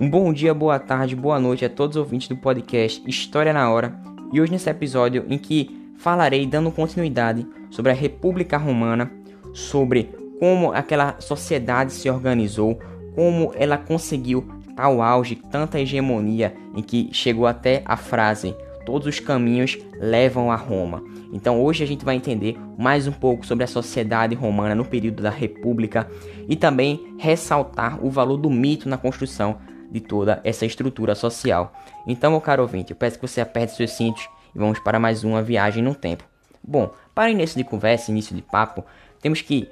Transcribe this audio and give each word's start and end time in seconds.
Um 0.00 0.10
bom 0.10 0.32
dia, 0.32 0.52
boa 0.52 0.76
tarde, 0.80 1.14
boa 1.14 1.38
noite 1.38 1.64
a 1.64 1.70
todos 1.70 1.96
os 1.96 2.02
ouvintes 2.02 2.26
do 2.26 2.36
podcast 2.36 3.00
História 3.06 3.52
na 3.52 3.70
Hora. 3.70 3.94
E 4.32 4.40
hoje 4.40 4.50
nesse 4.50 4.68
episódio 4.68 5.24
em 5.28 5.38
que 5.38 5.92
falarei 5.98 6.44
dando 6.46 6.72
continuidade 6.72 7.46
sobre 7.70 7.92
a 7.92 7.94
República 7.94 8.58
Romana, 8.58 9.08
sobre 9.52 10.10
como 10.40 10.72
aquela 10.72 11.14
sociedade 11.20 11.92
se 11.92 12.10
organizou, 12.10 12.76
como 13.14 13.52
ela 13.54 13.78
conseguiu 13.78 14.44
tal 14.74 15.00
auge, 15.00 15.36
tanta 15.36 15.78
hegemonia 15.78 16.52
em 16.74 16.82
que 16.82 17.10
chegou 17.12 17.46
até 17.46 17.80
a 17.84 17.96
frase 17.96 18.52
todos 18.84 19.06
os 19.06 19.20
caminhos 19.20 19.78
levam 20.00 20.50
a 20.50 20.56
Roma. 20.56 21.04
Então 21.32 21.62
hoje 21.62 21.84
a 21.84 21.86
gente 21.86 22.04
vai 22.04 22.16
entender 22.16 22.58
mais 22.76 23.06
um 23.06 23.12
pouco 23.12 23.46
sobre 23.46 23.62
a 23.62 23.68
sociedade 23.68 24.34
romana 24.34 24.74
no 24.74 24.84
período 24.84 25.22
da 25.22 25.30
República 25.30 26.08
e 26.48 26.56
também 26.56 27.14
ressaltar 27.16 28.04
o 28.04 28.10
valor 28.10 28.36
do 28.36 28.50
mito 28.50 28.88
na 28.88 28.98
construção 28.98 29.56
de 29.94 30.00
toda 30.00 30.40
essa 30.42 30.66
estrutura 30.66 31.14
social. 31.14 31.72
Então, 32.04 32.32
meu 32.32 32.40
caro 32.40 32.62
ouvinte, 32.62 32.90
eu 32.90 32.96
peço 32.96 33.16
que 33.16 33.26
você 33.28 33.40
aperte 33.40 33.76
seus 33.76 33.92
cintos 33.92 34.28
e 34.52 34.58
vamos 34.58 34.80
para 34.80 34.98
mais 34.98 35.22
uma 35.22 35.40
viagem 35.40 35.84
no 35.84 35.94
tempo. 35.94 36.24
Bom, 36.60 36.90
para 37.14 37.30
início 37.30 37.56
de 37.56 37.62
conversa, 37.62 38.10
início 38.10 38.34
de 38.34 38.42
papo, 38.42 38.84
temos 39.22 39.40
que 39.40 39.68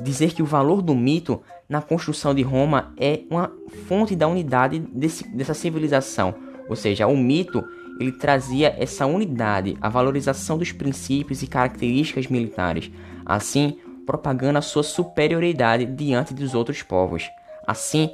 dizer 0.00 0.32
que 0.32 0.44
o 0.44 0.46
valor 0.46 0.80
do 0.80 0.94
mito 0.94 1.42
na 1.68 1.82
construção 1.82 2.32
de 2.32 2.42
Roma 2.42 2.94
é 2.96 3.22
uma 3.28 3.50
fonte 3.88 4.14
da 4.14 4.28
unidade 4.28 4.78
desse, 4.78 5.26
dessa 5.28 5.54
civilização. 5.54 6.36
Ou 6.68 6.76
seja, 6.76 7.08
o 7.08 7.16
mito 7.16 7.64
ele 7.98 8.12
trazia 8.12 8.76
essa 8.78 9.06
unidade, 9.06 9.76
a 9.80 9.88
valorização 9.88 10.56
dos 10.56 10.70
princípios 10.70 11.42
e 11.42 11.48
características 11.48 12.28
militares, 12.28 12.92
assim 13.26 13.76
propagando 14.06 14.58
a 14.58 14.62
sua 14.62 14.84
superioridade 14.84 15.84
diante 15.84 16.32
dos 16.32 16.54
outros 16.54 16.80
povos. 16.82 17.28
Assim, 17.66 18.10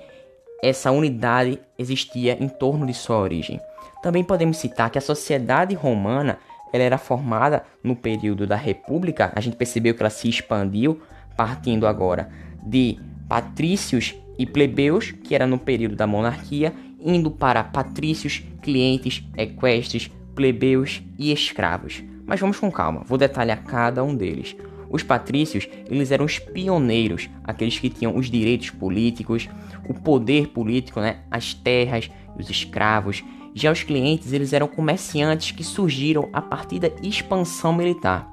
essa 0.62 0.91
unidade 0.91 1.58
existia 1.78 2.36
em 2.42 2.48
torno 2.48 2.86
de 2.86 2.94
sua 2.94 3.19
origem. 3.19 3.61
Também 4.03 4.25
podemos 4.25 4.56
citar 4.56 4.91
que 4.91 4.98
a 4.98 5.03
sociedade 5.03 5.75
romana 5.75 6.39
ela 6.72 6.84
era 6.84 6.98
formada 6.98 7.64
no 7.83 7.97
período 7.97 8.47
da 8.47 8.56
República, 8.56 9.33
a 9.34 9.41
gente 9.41 9.56
percebeu 9.56 9.94
que 9.94 10.03
ela 10.03 10.11
se 10.11 10.28
expandiu, 10.28 11.00
partindo 11.36 11.86
agora 11.86 12.31
de 12.62 12.98
patrícios 13.28 14.14
e 14.38 14.47
plebeus, 14.47 15.11
que 15.11 15.34
era 15.34 15.47
no 15.47 15.58
período 15.58 15.97
da 15.97 16.06
monarquia, 16.06 16.72
indo 17.00 17.31
para 17.31 17.64
patrícios, 17.64 18.42
clientes, 18.62 19.25
equestres, 19.36 20.11
plebeus 20.34 21.03
e 21.19 21.33
escravos. 21.33 22.03
Mas 22.25 22.41
vamos 22.41 22.58
com 22.58 22.70
calma, 22.70 23.03
vou 23.05 23.19
detalhar 23.19 23.62
cada 23.64 24.05
um 24.05 24.14
deles. 24.14 24.56
Os 24.91 25.05
patrícios, 25.05 25.69
eles 25.88 26.10
eram 26.10 26.24
os 26.24 26.38
pioneiros, 26.41 27.30
aqueles 27.44 27.78
que 27.78 27.88
tinham 27.88 28.16
os 28.16 28.28
direitos 28.28 28.70
políticos, 28.70 29.48
o 29.88 29.94
poder 29.94 30.48
político, 30.48 31.00
né, 31.00 31.20
as 31.30 31.55
terras, 31.55 32.10
os 32.36 32.50
escravos. 32.50 33.22
Já 33.55 33.70
os 33.70 33.84
clientes, 33.84 34.32
eles 34.32 34.52
eram 34.52 34.66
comerciantes 34.66 35.52
que 35.52 35.62
surgiram 35.62 36.28
a 36.32 36.42
partir 36.42 36.80
da 36.80 36.91
expansão 37.02 37.72
militar. 37.72 38.28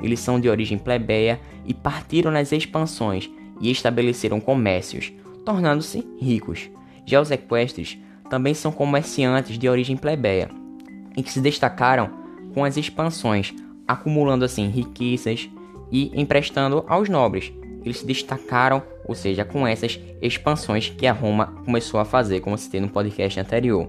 Eles 0.00 0.20
são 0.20 0.38
de 0.38 0.48
origem 0.48 0.78
plebeia 0.78 1.40
e 1.64 1.74
partiram 1.74 2.30
nas 2.30 2.52
expansões 2.52 3.28
e 3.60 3.70
estabeleceram 3.70 4.38
comércios, 4.38 5.12
tornando-se 5.44 6.06
ricos. 6.20 6.70
Já 7.04 7.20
os 7.20 7.30
equestres 7.30 7.98
também 8.30 8.54
são 8.54 8.70
comerciantes 8.70 9.58
de 9.58 9.68
origem 9.68 9.96
plebeia 9.96 10.50
e 11.16 11.22
que 11.22 11.32
se 11.32 11.40
destacaram 11.40 12.10
com 12.52 12.64
as 12.64 12.76
expansões, 12.76 13.54
acumulando 13.88 14.44
assim 14.44 14.68
riquezas 14.68 15.48
e 15.90 16.10
emprestando 16.20 16.84
aos 16.88 17.08
nobres. 17.08 17.52
Eles 17.84 17.98
se 17.98 18.06
destacaram, 18.06 18.82
ou 19.06 19.14
seja, 19.14 19.44
com 19.44 19.66
essas 19.66 20.00
expansões 20.20 20.90
que 20.90 21.06
a 21.06 21.12
Roma 21.12 21.54
começou 21.64 22.00
a 22.00 22.04
fazer, 22.04 22.40
como 22.40 22.58
citei 22.58 22.80
no 22.80 22.88
podcast 22.88 23.38
anterior. 23.38 23.88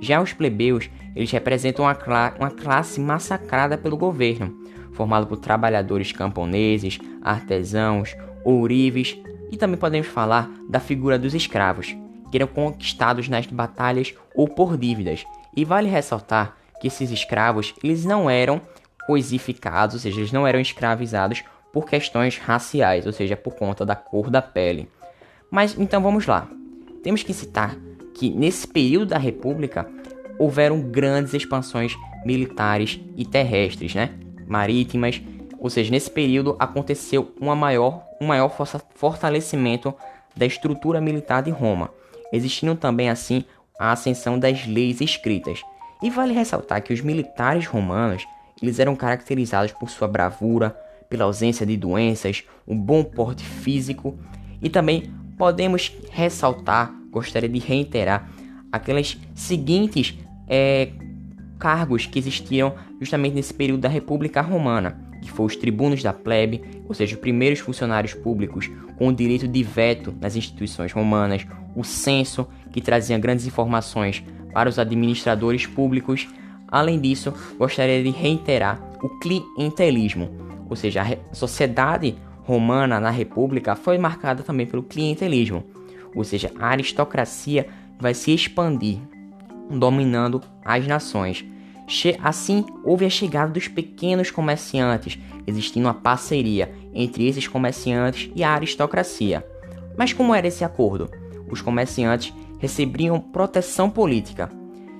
Já 0.00 0.20
os 0.20 0.32
plebeus, 0.32 0.90
eles 1.14 1.30
representam 1.30 1.84
uma, 1.84 1.94
cla 1.94 2.34
uma 2.38 2.50
classe 2.50 3.00
massacrada 3.00 3.76
pelo 3.76 3.96
governo, 3.96 4.56
formado 4.92 5.26
por 5.26 5.36
trabalhadores 5.36 6.12
camponeses, 6.12 6.98
artesãos, 7.22 8.16
ourives 8.44 9.18
e 9.50 9.56
também 9.56 9.78
podemos 9.78 10.06
falar 10.06 10.50
da 10.68 10.80
figura 10.80 11.18
dos 11.18 11.34
escravos, 11.34 11.96
que 12.30 12.38
eram 12.38 12.46
conquistados 12.46 13.28
nas 13.28 13.46
batalhas 13.46 14.14
ou 14.34 14.48
por 14.48 14.76
dívidas. 14.76 15.24
E 15.54 15.64
vale 15.64 15.88
ressaltar 15.88 16.56
que 16.80 16.88
esses 16.88 17.10
escravos 17.10 17.74
eles 17.82 18.04
não 18.04 18.28
eram 18.28 18.60
coisificados, 19.06 19.94
ou 19.94 20.00
seja, 20.00 20.20
eles 20.20 20.32
não 20.32 20.46
eram 20.46 20.60
escravizados 20.60 21.44
por 21.72 21.86
questões 21.86 22.38
raciais, 22.38 23.06
ou 23.06 23.12
seja, 23.12 23.36
por 23.36 23.54
conta 23.54 23.84
da 23.84 23.94
cor 23.94 24.30
da 24.30 24.40
pele. 24.42 24.88
Mas 25.50 25.78
então 25.78 26.02
vamos 26.02 26.26
lá. 26.26 26.48
Temos 27.02 27.22
que 27.22 27.32
citar 27.32 27.76
que 28.14 28.30
nesse 28.30 28.66
período 28.66 29.06
da 29.06 29.18
República 29.18 29.86
houveram 30.38 30.80
grandes 30.80 31.34
expansões 31.34 31.94
militares 32.24 33.00
e 33.16 33.24
terrestres, 33.24 33.94
né? 33.94 34.10
marítimas, 34.46 35.20
ou 35.58 35.70
seja, 35.70 35.90
nesse 35.90 36.10
período 36.10 36.56
aconteceu 36.58 37.32
uma 37.40 37.54
maior, 37.54 38.02
um 38.20 38.26
maior 38.26 38.50
fortalecimento 38.94 39.94
da 40.36 40.46
estrutura 40.46 41.00
militar 41.00 41.42
de 41.42 41.50
Roma 41.50 41.90
existindo 42.32 42.74
também 42.74 43.08
assim 43.08 43.44
a 43.78 43.92
ascensão 43.92 44.38
das 44.38 44.66
leis 44.66 45.00
escritas. 45.00 45.62
E 46.02 46.10
vale 46.10 46.32
ressaltar 46.32 46.82
que 46.82 46.92
os 46.92 47.00
militares 47.00 47.66
romanos 47.66 48.26
eles 48.60 48.78
eram 48.78 48.96
caracterizados 48.96 49.72
por 49.72 49.90
sua 49.90 50.08
bravura, 50.08 50.76
pela 51.08 51.24
ausência 51.24 51.64
de 51.64 51.76
doenças, 51.76 52.44
um 52.66 52.78
bom 52.78 53.04
porte 53.04 53.44
físico 53.44 54.18
e 54.60 54.68
também 54.68 55.12
podemos 55.36 55.92
ressaltar, 56.10 56.92
gostaria 57.10 57.48
de 57.48 57.58
reiterar, 57.58 58.30
aquelas 58.72 59.18
seguintes 59.34 60.18
é, 60.48 60.90
cargos 61.58 62.06
que 62.06 62.18
existiam 62.18 62.74
justamente 63.00 63.34
nesse 63.34 63.54
período 63.54 63.80
da 63.80 63.88
República 63.88 64.40
Romana, 64.40 65.00
que 65.22 65.30
foram 65.30 65.46
os 65.46 65.56
tribunos 65.56 66.02
da 66.02 66.12
plebe, 66.12 66.62
ou 66.88 66.94
seja, 66.94 67.14
os 67.14 67.20
primeiros 67.20 67.58
funcionários 67.58 68.14
públicos 68.14 68.70
com 68.96 69.08
o 69.08 69.12
direito 69.12 69.46
de 69.48 69.62
veto 69.62 70.14
nas 70.20 70.36
instituições 70.36 70.92
romanas, 70.92 71.46
o 71.74 71.84
censo, 71.84 72.46
que 72.72 72.80
trazia 72.80 73.18
grandes 73.18 73.46
informações 73.46 74.22
para 74.52 74.68
os 74.68 74.78
administradores 74.78 75.66
públicos. 75.66 76.28
Além 76.68 77.00
disso, 77.00 77.32
gostaria 77.58 78.02
de 78.02 78.10
reiterar 78.10 78.80
o 79.02 79.08
clientelismo, 79.20 80.30
ou 80.68 80.76
seja, 80.76 81.02
a 81.02 81.34
sociedade 81.34 82.16
romana 82.42 82.98
na 83.00 83.10
República 83.10 83.74
foi 83.74 83.98
marcada 83.98 84.42
também 84.42 84.66
pelo 84.66 84.82
clientelismo, 84.82 85.64
ou 86.14 86.24
seja, 86.24 86.50
a 86.58 86.68
aristocracia 86.68 87.66
vai 87.98 88.14
se 88.14 88.32
expandir, 88.32 88.98
dominando 89.70 90.42
as 90.64 90.86
nações. 90.86 91.44
Assim, 92.20 92.64
houve 92.82 93.04
a 93.04 93.10
chegada 93.10 93.52
dos 93.52 93.68
pequenos 93.68 94.30
comerciantes, 94.30 95.18
existindo 95.46 95.86
uma 95.86 95.94
parceria 95.94 96.72
entre 96.92 97.28
esses 97.28 97.46
comerciantes 97.46 98.30
e 98.34 98.42
a 98.42 98.50
aristocracia. 98.50 99.46
Mas 99.96 100.12
como 100.12 100.34
era 100.34 100.48
esse 100.48 100.64
acordo? 100.64 101.08
os 101.50 101.60
comerciantes 101.60 102.32
recebiam 102.58 103.20
proteção 103.20 103.88
política 103.88 104.50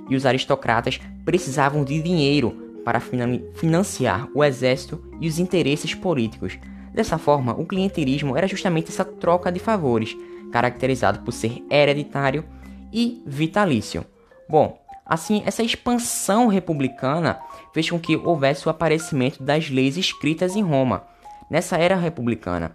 e 0.09 0.17
os 0.17 0.27
aristocratas 0.27 1.01
precisavam 1.25 1.85
de 1.85 2.01
dinheiro 2.01 2.81
para 2.85 3.01
financiar 3.01 4.29
o 4.35 4.45
exército 4.45 5.03
e 5.21 5.27
os 5.27 5.39
interesses 5.39 5.95
políticos. 5.95 6.59
Dessa 6.93 7.19
forma, 7.19 7.53
o 7.53 7.67
clientelismo 7.67 8.37
era 8.37 8.47
justamente 8.47 8.91
essa 8.91 9.05
troca 9.05 9.51
de 9.51 9.59
favores, 9.59 10.17
caracterizado 10.53 11.21
por 11.21 11.33
ser 11.33 11.65
hereditário 11.69 12.45
e 12.93 13.23
vitalício. 13.27 14.05
Bom, 14.49 14.81
assim, 15.05 15.43
essa 15.45 15.63
expansão 15.63 16.47
republicana 16.47 17.41
fez 17.75 17.91
com 17.91 17.99
que 17.99 18.17
houvesse 18.17 18.67
o 18.67 18.71
aparecimento 18.71 19.43
das 19.43 19.69
leis 19.69 19.97
escritas 19.97 20.55
em 20.55 20.63
Roma. 20.63 21.05
Nessa 21.51 21.77
era 21.77 21.97
republicana, 21.97 22.73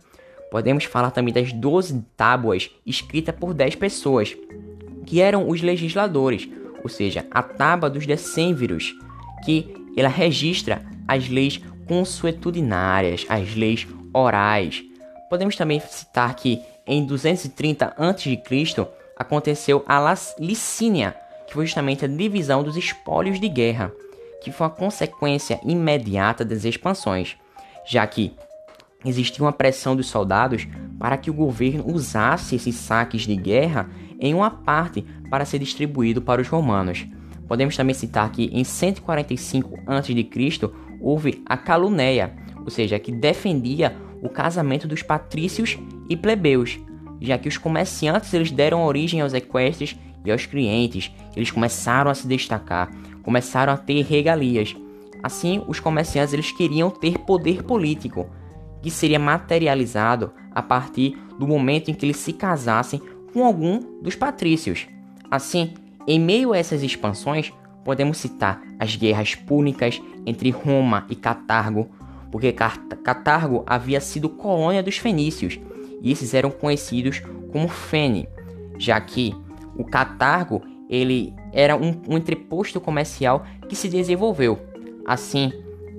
Podemos 0.52 0.84
falar 0.84 1.12
também 1.12 1.34
das 1.34 1.54
12 1.54 2.04
tábuas 2.18 2.70
escritas 2.86 3.34
por 3.34 3.54
10 3.54 3.76
pessoas, 3.76 4.36
que 5.06 5.22
eram 5.22 5.48
os 5.48 5.62
legisladores, 5.62 6.50
ou 6.84 6.90
seja, 6.90 7.26
a 7.32 7.42
tábua 7.42 7.90
dos 7.90 8.06
decênviros, 8.06 8.94
que 9.46 9.74
ela 9.96 10.10
registra 10.10 10.84
as 11.08 11.28
leis 11.28 11.60
consuetudinárias, 11.88 13.26
as 13.28 13.56
leis 13.56 13.88
orais. 14.14 14.84
Podemos 15.30 15.56
também 15.56 15.80
citar 15.80 16.36
que 16.36 16.62
em 16.86 17.06
230 17.06 17.94
a.C. 17.98 18.88
aconteceu 19.18 19.84
a 19.88 20.16
Licínia, 20.40 21.16
que 21.48 21.54
foi 21.54 21.66
justamente 21.66 22.06
a 22.06 22.08
divisão 22.08 22.64
dos 22.64 22.78
espólios 22.78 23.40
de 23.40 23.48
guerra, 23.48 23.92
que 24.42 24.52
foi 24.52 24.68
uma 24.68 24.74
consequência 24.74 25.60
imediata 25.64 26.44
das 26.44 26.66
expansões, 26.66 27.36
já 27.86 28.06
que 28.08 28.34
existia 29.06 29.44
uma 29.44 29.54
pressão 29.54 29.96
dos 29.96 30.08
soldados 30.08 30.68
para 31.00 31.18
que 31.18 31.30
o 31.30 31.34
governo 31.34 31.86
usasse 31.88 32.56
esses 32.56 32.76
saques 32.76 33.24
de 33.24 33.36
guerra 33.36 33.90
em 34.22 34.34
uma 34.34 34.52
parte 34.52 35.04
para 35.30 35.44
ser 35.44 35.60
distribuído 35.60 36.22
para 36.22 36.42
os 36.42 36.48
romanos. 36.48 37.06
Podemos 37.48 37.76
também 37.76 37.94
citar 37.94 38.32
que 38.32 38.46
em 38.54 38.64
145 38.64 39.80
a.C. 39.86 40.72
houve 41.02 41.42
a 41.46 41.58
Caluneia, 41.58 42.34
ou 42.64 42.70
seja, 42.70 42.98
que 43.00 43.12
defendia 43.12 43.98
o 44.22 44.30
casamento 44.30 44.88
dos 44.88 45.02
patrícios 45.02 45.78
e 46.08 46.16
plebeus, 46.16 46.80
já 47.20 47.38
que 47.38 47.50
os 47.50 47.58
comerciantes 47.58 48.34
eles 48.34 48.52
deram 48.52 48.86
origem 48.86 49.20
aos 49.20 49.34
equestres 49.34 49.98
e 50.24 50.32
aos 50.32 50.46
clientes, 50.46 51.12
eles 51.36 51.52
começaram 51.52 52.10
a 52.10 52.16
se 52.16 52.28
destacar, 52.28 52.90
começaram 53.24 53.74
a 53.74 53.78
ter 53.78 54.04
regalias. 54.04 54.76
Assim, 55.24 55.64
os 55.68 55.80
comerciantes 55.80 56.34
eles 56.34 56.52
queriam 56.52 56.90
ter 56.90 57.18
poder 57.20 57.64
político, 57.64 58.30
que 58.82 58.90
seria 58.90 59.20
materializado 59.20 60.32
a 60.54 60.62
partir 60.62 61.18
do 61.38 61.48
momento 61.48 61.90
em 61.90 61.94
que 61.94 62.06
eles 62.06 62.18
se 62.18 62.34
casassem 62.34 63.02
com 63.34 63.46
algum 63.46 63.80
dos 64.02 64.16
patrícios. 64.16 64.88
Assim, 65.30 65.74
em 66.08 66.20
meio 66.20 66.54
a 66.54 66.58
essas 66.58 66.84
expansões, 66.84 67.52
podemos 67.84 68.18
citar 68.18 68.62
as 68.80 68.96
guerras 68.96 69.36
púnicas 69.36 70.02
entre 70.26 70.50
Roma 70.50 71.06
e 71.10 71.16
Catargo, 71.16 71.90
porque 72.32 72.52
Catargo 72.52 73.64
havia 73.66 74.00
sido 74.00 74.30
colônia 74.30 74.84
dos 74.84 74.98
fenícios 74.98 75.60
e 76.02 76.12
esses 76.12 76.34
eram 76.34 76.50
conhecidos 76.50 77.22
como 77.52 77.68
Fene, 77.68 78.28
já 78.78 79.00
que 79.00 79.36
o 79.76 79.84
Catargo 79.84 80.62
ele 80.90 81.34
era 81.54 81.76
um, 81.76 82.02
um 82.08 82.18
entreposto 82.18 82.80
comercial 82.80 83.46
que 83.68 83.76
se 83.76 83.90
desenvolveu. 83.90 84.60
Assim, 85.06 85.52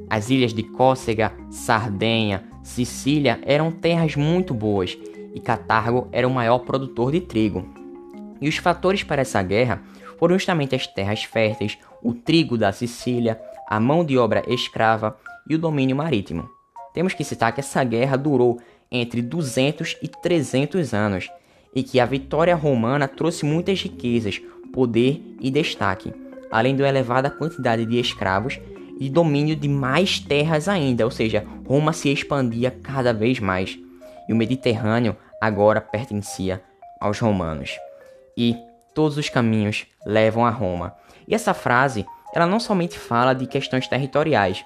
as 0.09 0.31
ilhas 0.31 0.53
de 0.53 0.63
Córcega, 0.63 1.33
Sardenha, 1.51 2.45
Sicília 2.63 3.41
eram 3.45 3.73
terras 3.73 4.15
muito 4.15 4.55
boas 4.55 4.97
e 5.35 5.41
Catargo 5.41 6.09
era 6.13 6.27
o 6.27 6.31
maior 6.31 6.61
produtor 6.61 7.13
de 7.13 7.21
trigo. 7.21 7.67
E 8.41 8.49
os 8.49 8.57
fatores 8.57 9.03
para 9.03 9.23
essa 9.23 9.43
guerra 9.43 9.83
foram 10.19 10.37
justamente 10.37 10.75
as 10.75 10.87
terras 10.87 11.25
férteis, 11.25 11.79
o 12.03 12.13
trigo 12.13 12.59
da 12.59 12.73
Sicília, 12.73 13.41
a 13.69 13.81
mão 13.81 14.05
de 14.05 14.19
obra 14.19 14.43
escrava 14.47 15.17
e 15.49 15.55
o 15.55 15.59
domínio 15.59 15.97
marítimo. 15.97 16.49
Temos 16.93 17.15
que 17.15 17.25
citar 17.25 17.53
que 17.53 17.61
essa 17.61 17.83
guerra 17.83 18.17
durou 18.17 18.61
entre 18.91 19.23
200 19.23 19.97
e 20.03 20.09
300 20.09 20.93
anos 20.93 21.31
e 21.75 21.83
que 21.83 21.99
a 21.99 22.05
vitória 22.05 22.55
romana 22.55 23.09
trouxe 23.09 23.47
muitas 23.47 23.81
riquezas, 23.83 24.41
poder 24.73 25.23
e 25.41 25.51
destaque, 25.51 26.13
além 26.51 26.77
da 26.77 26.87
elevada 26.87 27.31
quantidade 27.31 27.87
de 27.87 27.99
escravos 27.99 28.61
e 29.01 29.09
domínio 29.09 29.57
de 29.57 29.69
mais 29.69 30.21
terras 30.21 30.69
ainda, 30.69 31.05
ou 31.05 31.11
seja, 31.11 31.47
Roma 31.67 31.93
se 31.93 32.11
expandia 32.11 32.71
cada 32.71 33.13
vez 33.13 33.41
mais 33.41 33.79
e 34.29 34.33
o 34.33 34.37
Mediterrâneo 34.37 35.17
agora 35.41 35.81
pertencia 35.81 36.63
aos 37.01 37.19
romanos. 37.19 37.79
E 38.37 38.57
todos 38.95 39.17
os 39.17 39.29
caminhos 39.29 39.87
levam 40.07 40.45
a 40.45 40.51
Roma. 40.51 40.95
E 41.27 41.35
essa 41.35 41.55
frase, 41.55 42.07
ela 42.35 42.47
não 42.47 42.61
somente 42.61 42.99
fala 42.99 43.35
de 43.35 43.47
questões 43.47 43.89
territoriais, 43.89 44.65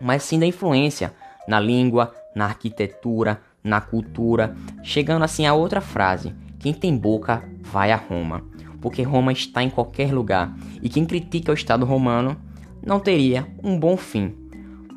mas 0.00 0.22
sim 0.22 0.38
da 0.38 0.46
influência 0.46 1.12
na 1.46 1.60
língua, 1.60 2.14
na 2.34 2.46
arquitetura, 2.46 3.40
na 3.62 3.80
cultura, 3.80 4.54
chegando 4.82 5.24
assim 5.24 5.46
a 5.46 5.54
outra 5.54 5.80
frase: 5.80 6.34
quem 6.58 6.72
tem 6.72 6.96
boca 6.96 7.42
vai 7.60 7.92
a 7.92 7.96
Roma, 7.96 8.44
porque 8.80 9.02
Roma 9.02 9.32
está 9.32 9.62
em 9.62 9.70
qualquer 9.70 10.12
lugar 10.12 10.54
e 10.82 10.88
quem 10.88 11.04
critica 11.04 11.52
o 11.52 11.54
Estado 11.54 11.84
romano 11.84 12.36
não 12.84 13.00
teria 13.00 13.46
um 13.62 13.78
bom 13.78 13.96
fim. 13.96 14.34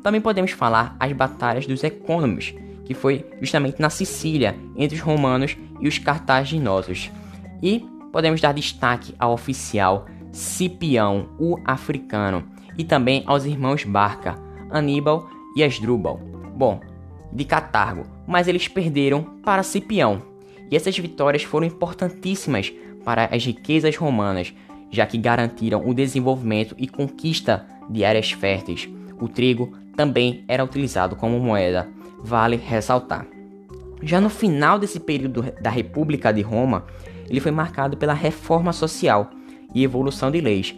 Também 0.02 0.20
podemos 0.20 0.52
falar 0.52 0.96
as 0.98 1.12
batalhas 1.12 1.66
dos 1.66 1.84
Econômicos, 1.84 2.54
que 2.90 2.94
foi 2.94 3.24
justamente 3.40 3.80
na 3.80 3.88
Sicília, 3.88 4.56
entre 4.74 4.96
os 4.96 5.00
romanos 5.00 5.56
e 5.80 5.86
os 5.86 5.96
cartaginosos. 5.98 7.08
E 7.62 7.86
podemos 8.10 8.40
dar 8.40 8.52
destaque 8.52 9.14
ao 9.16 9.32
oficial 9.32 10.06
Cipião, 10.32 11.28
o 11.38 11.56
africano, 11.64 12.42
e 12.76 12.82
também 12.82 13.22
aos 13.26 13.44
irmãos 13.44 13.84
Barca, 13.84 14.36
Aníbal 14.68 15.30
e 15.54 15.62
Asdrubal. 15.62 16.18
Bom, 16.56 16.80
de 17.32 17.44
Catargo, 17.44 18.02
mas 18.26 18.48
eles 18.48 18.66
perderam 18.66 19.22
para 19.44 19.62
Cipião. 19.62 20.20
E 20.68 20.74
essas 20.74 20.98
vitórias 20.98 21.44
foram 21.44 21.68
importantíssimas 21.68 22.72
para 23.04 23.26
as 23.26 23.46
riquezas 23.46 23.96
romanas, 23.96 24.52
já 24.90 25.06
que 25.06 25.16
garantiram 25.16 25.88
o 25.88 25.94
desenvolvimento 25.94 26.74
e 26.76 26.88
conquista 26.88 27.64
de 27.88 28.04
áreas 28.04 28.32
férteis. 28.32 28.88
O 29.20 29.28
trigo 29.28 29.78
também 29.94 30.44
era 30.48 30.64
utilizado 30.64 31.14
como 31.14 31.38
moeda, 31.38 31.88
vale 32.22 32.56
ressaltar. 32.56 33.26
Já 34.02 34.20
no 34.20 34.30
final 34.30 34.78
desse 34.78 34.98
período 34.98 35.42
da 35.60 35.70
República 35.70 36.32
de 36.32 36.40
Roma, 36.40 36.86
ele 37.28 37.40
foi 37.40 37.50
marcado 37.50 37.96
pela 37.96 38.14
reforma 38.14 38.72
social 38.72 39.30
e 39.74 39.84
evolução 39.84 40.30
de 40.30 40.40
leis. 40.40 40.74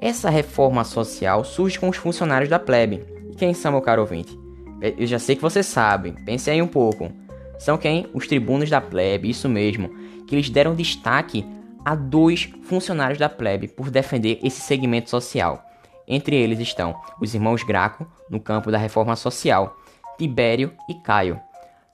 Essa 0.00 0.30
reforma 0.30 0.84
social 0.84 1.44
surge 1.44 1.78
com 1.78 1.88
os 1.88 1.96
funcionários 1.96 2.48
da 2.48 2.58
plebe. 2.58 3.04
E 3.30 3.34
quem 3.34 3.52
são, 3.54 3.72
meu 3.72 3.80
caro 3.80 4.02
ouvinte? 4.02 4.38
Eu 4.80 5.06
já 5.06 5.18
sei 5.18 5.36
que 5.36 5.42
você 5.42 5.62
sabe, 5.62 6.14
pense 6.24 6.50
aí 6.50 6.62
um 6.62 6.66
pouco. 6.66 7.10
São 7.58 7.76
quem? 7.76 8.06
Os 8.14 8.26
tribunos 8.26 8.70
da 8.70 8.80
plebe, 8.80 9.28
isso 9.28 9.48
mesmo, 9.48 9.90
que 10.26 10.34
eles 10.34 10.48
deram 10.48 10.74
destaque 10.74 11.44
a 11.84 11.94
dois 11.94 12.50
funcionários 12.62 13.18
da 13.18 13.28
plebe 13.28 13.68
por 13.68 13.90
defender 13.90 14.38
esse 14.42 14.60
segmento 14.60 15.10
social. 15.10 15.62
Entre 16.08 16.34
eles 16.34 16.58
estão 16.58 16.94
os 17.20 17.34
irmãos 17.34 17.62
Graco, 17.62 18.06
no 18.30 18.40
campo 18.40 18.70
da 18.70 18.78
reforma 18.78 19.14
social, 19.16 19.76
Tibério 20.20 20.74
e 20.86 20.92
Caio. 20.92 21.40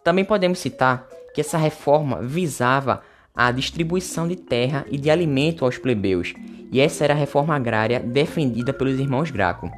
Também 0.02 0.24
podemos 0.24 0.58
citar 0.58 1.06
que 1.32 1.40
essa 1.40 1.56
reforma 1.56 2.20
visava 2.22 3.00
a 3.32 3.52
distribuição 3.52 4.26
de 4.26 4.34
terra 4.34 4.84
e 4.90 4.98
de 4.98 5.08
alimento 5.08 5.64
aos 5.64 5.78
plebeus, 5.78 6.34
e 6.72 6.80
essa 6.80 7.04
era 7.04 7.14
a 7.14 7.16
reforma 7.16 7.54
agrária 7.54 8.00
defendida 8.00 8.72
pelos 8.72 8.98
irmãos 8.98 9.30
Graco. 9.30 9.70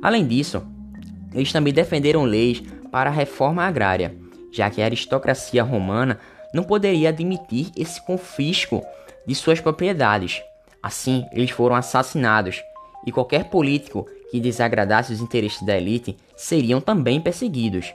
Além 0.00 0.24
disso, 0.24 0.64
eles 1.34 1.50
também 1.50 1.72
defenderam 1.72 2.22
leis 2.22 2.62
para 2.92 3.10
a 3.10 3.12
reforma 3.12 3.64
agrária, 3.64 4.14
já 4.52 4.70
que 4.70 4.80
a 4.80 4.84
aristocracia 4.84 5.64
romana 5.64 6.20
não 6.54 6.62
poderia 6.62 7.08
admitir 7.08 7.72
esse 7.76 8.00
confisco 8.06 8.80
de 9.26 9.34
suas 9.34 9.60
propriedades. 9.60 10.40
Assim, 10.80 11.26
eles 11.32 11.50
foram 11.50 11.74
assassinados, 11.74 12.62
e 13.04 13.10
qualquer 13.10 13.50
político 13.50 14.06
que 14.30 14.40
desagradasse 14.40 15.12
os 15.12 15.20
interesses 15.20 15.62
da 15.62 15.76
elite 15.76 16.16
seriam 16.36 16.80
também 16.80 17.20
perseguidos. 17.20 17.92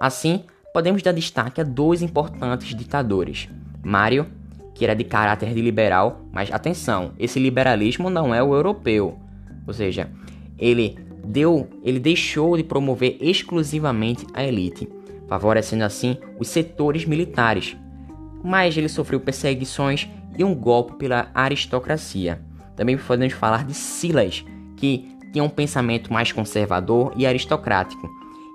Assim, 0.00 0.44
podemos 0.72 1.02
dar 1.02 1.12
destaque 1.12 1.60
a 1.60 1.64
dois 1.64 2.02
importantes 2.02 2.74
ditadores: 2.74 3.48
Mário, 3.82 4.26
que 4.74 4.84
era 4.84 4.94
de 4.94 5.04
caráter 5.04 5.52
de 5.52 5.60
liberal, 5.60 6.22
mas 6.32 6.50
atenção, 6.50 7.12
esse 7.18 7.38
liberalismo 7.38 8.08
não 8.08 8.34
é 8.34 8.42
o 8.42 8.54
europeu. 8.54 9.18
Ou 9.66 9.74
seja, 9.74 10.10
ele 10.58 10.98
deu, 11.24 11.68
ele 11.84 11.98
deixou 11.98 12.56
de 12.56 12.64
promover 12.64 13.16
exclusivamente 13.20 14.26
a 14.32 14.42
elite, 14.42 14.88
favorecendo 15.28 15.84
assim 15.84 16.16
os 16.38 16.48
setores 16.48 17.04
militares. 17.04 17.76
Mas 18.42 18.76
ele 18.76 18.88
sofreu 18.88 19.20
perseguições 19.20 20.08
e 20.38 20.42
um 20.42 20.54
golpe 20.54 20.94
pela 20.96 21.30
aristocracia. 21.34 22.40
Também 22.74 22.96
podemos 22.96 23.34
falar 23.34 23.64
de 23.64 23.74
Silas, 23.74 24.44
que 24.76 25.19
tinha 25.32 25.44
um 25.44 25.48
pensamento 25.48 26.12
mais 26.12 26.32
conservador 26.32 27.12
e 27.16 27.26
aristocrático, 27.26 28.08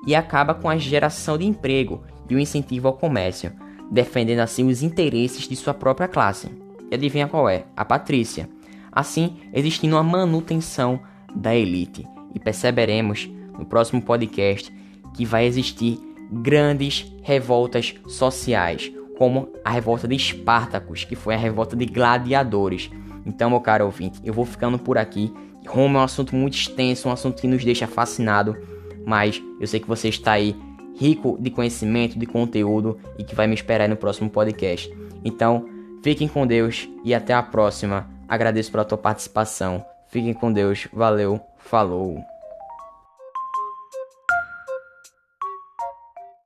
e 0.06 0.14
acaba 0.14 0.54
com 0.54 0.70
a 0.70 0.78
geração 0.78 1.38
de 1.38 1.46
emprego 1.46 2.04
e 2.30 2.36
o 2.36 2.40
incentivo 2.40 2.88
ao 2.88 2.94
comércio, 2.94 3.52
defendendo 3.92 4.40
assim 4.40 4.68
os 4.68 4.84
interesses 4.84 5.48
de 5.48 5.56
sua 5.56 5.74
própria 5.74 6.08
classe. 6.08 6.50
E 6.92 6.96
adivinha 6.96 7.28
qual 7.28 7.50
é? 7.50 7.66
A 7.76 7.84
patrícia. 7.84 8.50
Assim, 8.92 9.38
existindo 9.54 9.96
uma 9.96 10.04
manutenção 10.04 11.00
da 11.36 11.56
elite 11.56 12.08
e 12.34 12.40
perceberemos 12.40 13.30
no 13.58 13.66
próximo 13.66 14.02
podcast 14.02 14.72
que 15.14 15.26
vai 15.26 15.46
existir 15.46 16.00
grandes 16.32 17.12
revoltas 17.22 17.96
sociais, 18.08 18.92
como 19.18 19.50
a 19.64 19.72
revolta 19.72 20.08
de 20.08 20.16
Espartacus, 20.16 21.04
que 21.04 21.16
foi 21.16 21.36
a 21.36 21.38
revolta 21.38 21.76
de 21.76 21.86
gladiadores. 21.86 22.90
Então, 23.26 23.50
meu 23.50 23.62
caro 23.62 23.86
ouvinte, 23.86 24.20
eu 24.24 24.34
vou 24.34 24.46
ficando 24.46 24.78
por 24.78 24.98
aqui. 24.98 25.34
Roma 25.68 26.00
é 26.00 26.02
um 26.02 26.06
assunto 26.06 26.36
muito 26.36 26.56
extenso, 26.56 27.08
um 27.08 27.12
assunto 27.12 27.42
que 27.42 27.48
nos 27.48 27.64
deixa 27.64 27.88
fascinado, 27.88 28.58
mas 29.06 29.42
eu 29.60 29.68
sei 29.68 29.80
que 29.80 29.88
você 29.88 30.10
está 30.10 30.34
aí 30.34 30.56
rico 30.98 31.38
de 31.40 31.50
conhecimento, 31.50 32.18
de 32.18 32.26
conteúdo 32.26 32.98
e 33.18 33.24
que 33.24 33.36
vai 33.36 33.48
me 33.48 33.54
esperar 33.54 33.90
no 33.90 33.98
próximo 33.98 34.30
podcast. 34.30 34.90
Então, 35.24 35.66
fiquem 36.02 36.28
com 36.28 36.48
Deus 36.48 36.88
e 37.04 37.14
até 37.14 37.34
a 37.34 37.44
próxima. 37.44 38.10
Agradeço 38.28 38.72
pela 38.72 38.86
tua 38.86 38.98
participação. 38.98 39.86
Fiquem 40.08 40.34
com 40.34 40.52
Deus. 40.52 40.88
Valeu. 40.94 41.40
Falou. 41.58 42.35